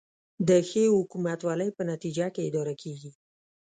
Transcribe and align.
د 0.47 0.49
ښې 0.69 0.83
حکومتولې 0.95 1.67
په 1.77 1.81
نتیجه 1.91 2.25
کې 2.33 2.45
اداره 2.49 2.73
کیږي 2.81 3.11